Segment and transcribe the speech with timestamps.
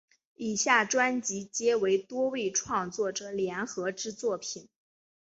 [0.33, 4.67] 以下专辑皆为多位创作者联合之作品。